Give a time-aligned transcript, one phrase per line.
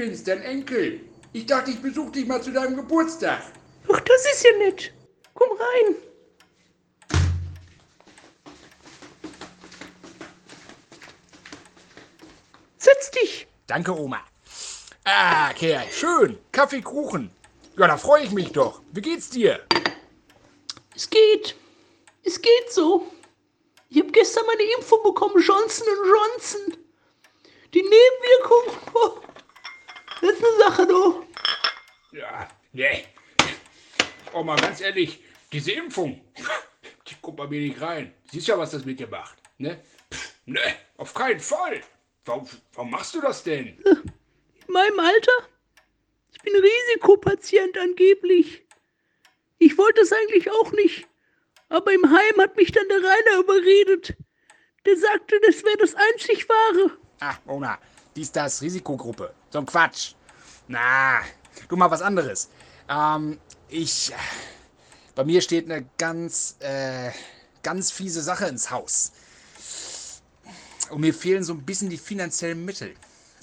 [0.00, 1.00] bin's, dein Enkel.
[1.32, 3.42] Ich dachte, ich besuche dich mal zu deinem Geburtstag.
[3.92, 4.92] Ach, das ist ja nett.
[5.34, 5.94] Komm rein.
[12.78, 13.46] Setz dich.
[13.66, 14.20] Danke, Oma.
[15.04, 16.38] Ah, Kerl, schön.
[16.50, 17.30] Kaffee, Kuchen.
[17.76, 18.80] Ja, da freue ich mich doch.
[18.92, 19.60] Wie geht's dir?
[20.94, 21.54] Es geht.
[22.24, 23.06] Es geht so.
[23.88, 26.76] Ich habe gestern meine Impfung bekommen, Johnson Johnson.
[27.72, 29.20] Die Nebenwirkung, oh,
[30.20, 31.26] das ist eine Sache, du.
[32.12, 33.04] Ja, nee.
[34.32, 36.20] Oma, ganz ehrlich, diese Impfung,
[37.06, 38.12] die kommt bei mir nicht rein.
[38.30, 39.80] Siehst ja, was das mit dir macht, ne?
[40.12, 40.60] Pff, ne,
[40.96, 41.80] auf keinen Fall.
[42.24, 43.78] Warum, warum machst du das denn?
[43.78, 45.48] In meinem Alter?
[46.32, 48.64] Ich bin Risikopatient angeblich.
[49.58, 51.06] Ich wollte es eigentlich auch nicht.
[51.68, 54.16] Aber im Heim hat mich dann der Rainer überredet.
[54.86, 56.99] Der sagte, das wäre das einzig wahre.
[57.20, 57.78] Ach, Oma,
[58.16, 59.34] dies, das, Risikogruppe.
[59.50, 60.14] So ein Quatsch.
[60.68, 61.20] Na,
[61.68, 62.48] du mal was anderes.
[62.88, 64.12] Ähm, ich.
[65.14, 67.10] Bei mir steht eine ganz, äh,
[67.62, 69.12] ganz fiese Sache ins Haus.
[70.88, 72.94] Und mir fehlen so ein bisschen die finanziellen Mittel.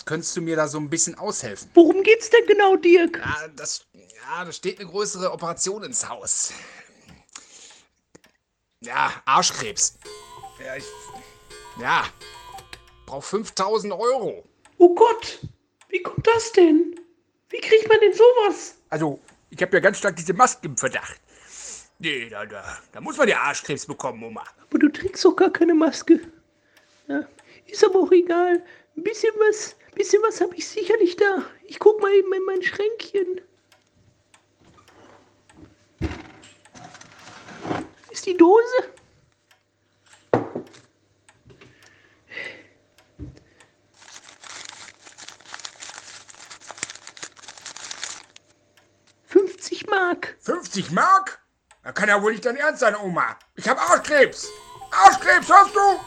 [0.06, 1.70] Könntest du mir da so ein bisschen aushelfen?
[1.74, 3.18] Worum geht's denn genau, Dirk?
[3.18, 6.52] Ja, das, ja, da steht eine größere Operation ins Haus.
[8.82, 9.98] Ja, Arschkrebs.
[10.66, 10.86] Ja, ich.
[11.80, 12.06] Ja.
[13.08, 14.44] Brauch 5000 Euro.
[14.78, 15.40] Oh Gott,
[15.88, 17.00] wie kommt das denn?
[17.50, 18.76] Wie kriegt man denn sowas?
[18.90, 19.20] Also,
[19.50, 21.20] ich habe ja ganz stark diese Masken im Verdacht.
[22.00, 24.44] Nee, da, da, da muss man ja Arschkrebs bekommen, Oma.
[24.62, 26.20] Aber du trägst doch gar keine Maske.
[27.08, 27.26] Ja,
[27.66, 28.62] ist aber auch egal.
[28.98, 31.46] Ein bisschen was, bisschen was habe ich sicherlich da.
[31.64, 33.40] Ich guck mal eben in mein Schränkchen.
[38.12, 38.97] Ist die Dose?
[49.98, 50.38] Mark.
[50.42, 51.40] 50 Mark?
[51.84, 53.36] Das kann ja wohl nicht dein Ernst sein, Oma.
[53.56, 54.48] Ich habe Arschkrebs.
[54.92, 56.00] Arschkrebs, hörst du?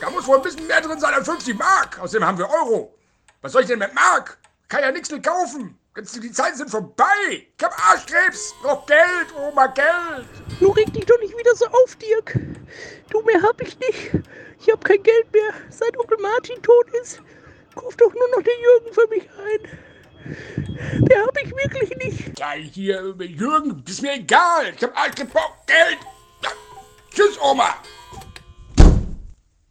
[0.00, 1.98] Da muss wohl ein bisschen mehr drin sein als 50 Mark.
[1.98, 2.96] Außerdem haben wir Euro.
[3.42, 4.38] Was soll ich denn mit Mark?
[4.68, 5.78] Kann ja nichts mehr kaufen.
[5.94, 7.04] Die Zeiten sind vorbei.
[7.30, 8.54] Ich hab Arschkrebs.
[8.62, 10.26] Brauch Geld, Oma, Geld.
[10.58, 12.38] Du reg dich doch nicht wieder so auf, Dirk.
[13.10, 14.10] Du, mehr hab ich nicht.
[14.58, 15.52] Ich hab kein Geld mehr.
[15.68, 17.20] Seit Onkel Martin tot ist,
[17.74, 19.83] kauf doch nur noch den Jürgen für mich ein.
[21.74, 22.38] Wirklich nicht.
[22.38, 24.72] Ja, hier, Jürgen, ist mir egal.
[24.76, 24.94] Ich hab.
[25.32, 25.98] Brauch Geld.
[27.12, 27.76] Tschüss, Oma.